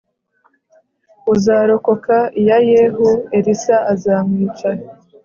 [1.33, 4.69] uzarokoka iya Yehu Elisa azamwica